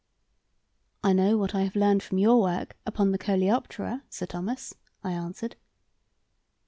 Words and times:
"I 1.03 1.13
know 1.13 1.37
what 1.37 1.53
I 1.53 1.61
have 1.61 1.75
learned 1.75 2.01
from 2.01 2.17
your 2.17 2.41
work 2.41 2.75
upon 2.87 3.11
the 3.11 3.19
coleoptera, 3.19 4.01
Sir 4.09 4.25
Thomas," 4.25 4.73
I 5.03 5.11
answered. 5.11 5.57